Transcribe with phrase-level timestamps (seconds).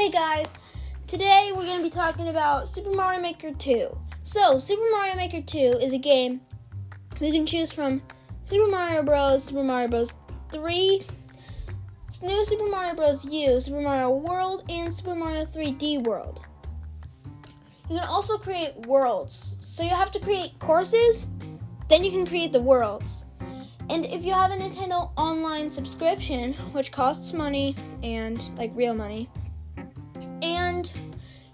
[0.00, 0.50] Hey guys,
[1.06, 3.94] today we're going to be talking about Super Mario Maker 2.
[4.24, 6.40] So, Super Mario Maker 2 is a game
[7.20, 8.02] we can choose from
[8.44, 10.16] Super Mario Bros., Super Mario Bros.
[10.52, 11.02] 3,
[12.22, 13.26] New Super Mario Bros.
[13.26, 16.46] U, Super Mario World, and Super Mario 3D World.
[17.90, 19.34] You can also create worlds.
[19.60, 21.28] So, you have to create courses,
[21.90, 23.26] then you can create the worlds.
[23.90, 29.28] And if you have a Nintendo Online subscription, which costs money and like real money,
[30.80, 30.92] and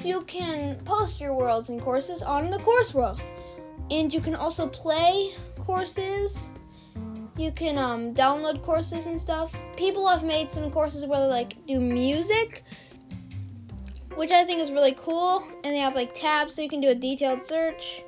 [0.04, 3.20] you can post your worlds and courses on the course world.
[3.90, 6.50] And you can also play courses.
[7.36, 9.56] You can um, download courses and stuff.
[9.76, 12.64] People have made some courses where they like do music,
[14.14, 15.46] which I think is really cool.
[15.64, 18.04] And they have like tabs so you can do a detailed search.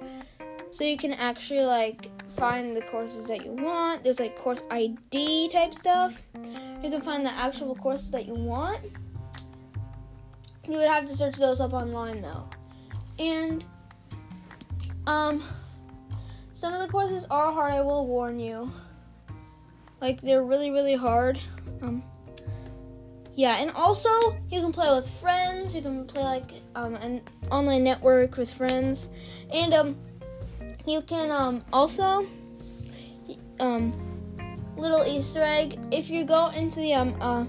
[0.73, 4.05] So you can actually like find the courses that you want.
[4.05, 6.23] There's like course ID type stuff.
[6.83, 8.81] You can find the actual courses that you want.
[10.69, 12.45] You would have to search those up online though.
[13.19, 13.65] And
[15.07, 15.43] um
[16.53, 18.71] some of the courses are hard, I will warn you.
[20.01, 21.41] Like they're really really hard.
[21.83, 22.03] Um
[23.39, 24.11] yeah, and also
[24.51, 25.73] you can play with friends.
[25.77, 29.11] You can play like um, an online network with friends,
[29.53, 29.97] and um,
[30.85, 32.27] you can um, also
[33.61, 33.93] um,
[34.77, 37.45] little Easter egg if you go into the um uh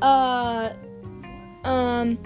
[0.00, 0.72] uh
[1.68, 2.18] um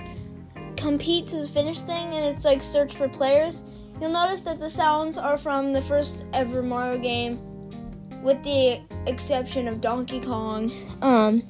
[0.76, 3.64] compete to the finish thing and it's like search for players,
[4.00, 7.38] you'll notice that the sounds are from the first ever Mario game,
[8.22, 11.42] with the exception of Donkey Kong, um,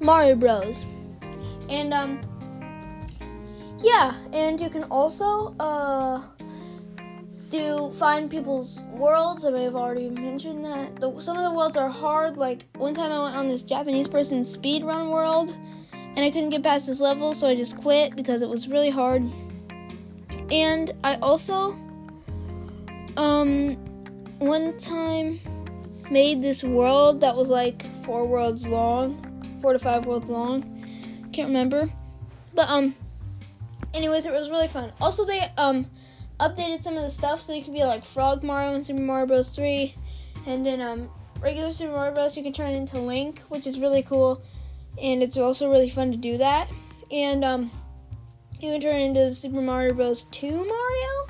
[0.00, 0.84] Mario Bros.
[1.68, 2.20] And um
[3.78, 6.22] yeah, and you can also uh
[7.50, 9.44] do find people's worlds.
[9.44, 10.96] I may have already mentioned that.
[11.00, 12.36] The, some of the worlds are hard.
[12.36, 15.56] Like one time I went on this Japanese person's speed run world,
[16.16, 18.90] and I couldn't get past this level, so I just quit because it was really
[18.90, 19.22] hard.
[20.50, 21.76] And I also,
[23.16, 23.72] um,
[24.38, 25.38] one time
[26.10, 30.62] made this world that was like four worlds long, four to five worlds long.
[31.32, 31.90] Can't remember,
[32.54, 32.94] but um,
[33.92, 34.92] anyways, it was really fun.
[35.00, 35.90] Also, they um
[36.40, 39.26] updated some of the stuff so you can be like Frog Mario in Super Mario
[39.26, 39.54] Bros.
[39.54, 39.94] 3,
[40.46, 42.36] and then um, regular Super Mario Bros.
[42.36, 44.42] you can turn into Link, which is really cool,
[45.00, 46.68] and it's also really fun to do that.
[47.10, 47.70] And um,
[48.60, 50.24] you can turn into Super Mario Bros.
[50.24, 51.26] 2 Mario,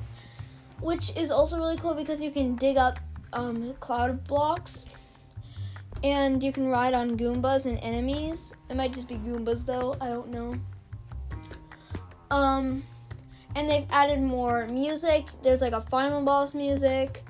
[0.80, 2.98] which is also really cool because you can dig up
[3.32, 4.88] um, cloud blocks.
[6.04, 8.54] And you can ride on Goombas and enemies.
[8.68, 10.54] It might just be Goombas though, I don't know.
[12.30, 12.84] Um,
[13.56, 15.26] and they've added more music.
[15.42, 17.24] There's like a final boss music,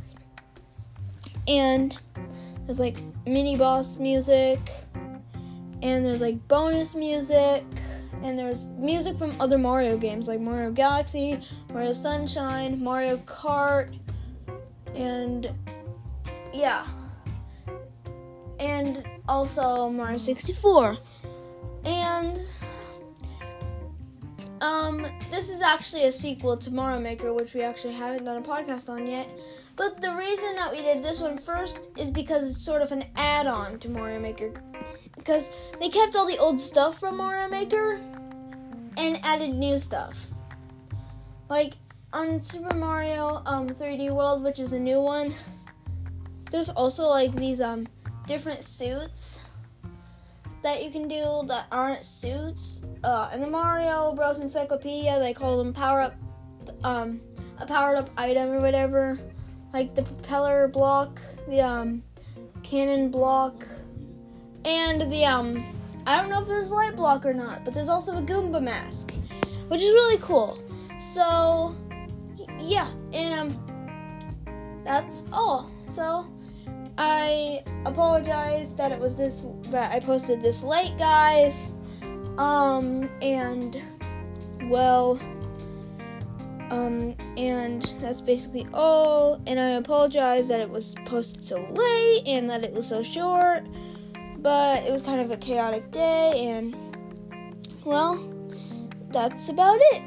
[1.47, 1.97] and
[2.65, 4.73] there's like mini boss music,
[5.83, 7.65] and there's like bonus music,
[8.23, 11.41] and there's music from other Mario games like Mario Galaxy,
[11.73, 13.99] Mario Sunshine, Mario Kart,
[14.95, 15.53] and
[16.53, 16.87] yeah,
[18.59, 20.97] and also Mario 64,
[21.85, 22.41] and
[24.67, 28.43] um, this is actually a sequel to Mario Maker, which we actually haven't done a
[28.43, 29.29] podcast on yet.
[29.77, 33.05] But the reason that we did this one first is because it's sort of an
[33.17, 34.53] add on to Mario Maker.
[35.17, 38.01] Because they kept all the old stuff from Mario Maker
[38.97, 40.27] and added new stuff.
[41.49, 41.75] Like
[42.13, 45.33] on Super Mario um, 3D World, which is a new one,
[46.51, 47.87] there's also like these um,
[48.27, 49.46] different suits
[50.67, 52.85] that you can do that aren't suits.
[53.05, 54.41] Uh, in the Mario Bros.
[54.41, 56.15] Encyclopedia, they call them power up,
[56.83, 57.21] um,
[57.61, 59.17] a powered up item or whatever,
[59.73, 62.03] like the propeller block, the um,
[62.65, 63.65] cannon block,
[64.65, 65.65] and the um,
[66.05, 68.61] I don't know if there's a light block or not, but there's also a Goomba
[68.61, 69.15] mask,
[69.69, 70.61] which is really cool.
[70.99, 71.77] So,
[72.59, 75.71] yeah, and um, that's all.
[75.87, 76.29] So.
[76.99, 81.73] I apologize that it was this that I posted this late, guys.
[82.39, 83.81] Um and
[84.71, 85.19] well
[86.71, 92.49] um and that's basically all and I apologize that it was posted so late and
[92.51, 93.65] that it was so short.
[94.39, 96.75] But it was kind of a chaotic day and
[97.85, 98.29] well,
[99.11, 100.03] that's about it.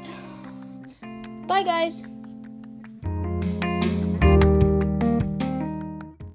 [1.46, 2.04] Bye guys.